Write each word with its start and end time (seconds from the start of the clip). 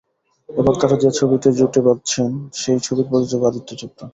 এবার 0.49 0.75
তাঁরা 0.81 0.95
যে 1.03 1.09
ছবিতে 1.19 1.47
জুটি 1.57 1.79
বাঁধছেন, 1.85 2.29
সেই 2.53 2.79
ছবির 2.85 3.07
প্রযোজকও 3.09 3.47
আদিত্য 3.49 3.69
চোপড়া। 3.81 4.05